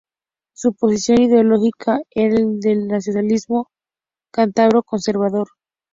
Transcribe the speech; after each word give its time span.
Su 0.55 0.73
posición 0.73 1.21
ideológica 1.21 1.99
era 2.09 2.33
la 2.39 2.47
del 2.59 2.87
nacionalismo 2.87 3.69
cántabro 4.33 4.81
conservador. 4.81 5.47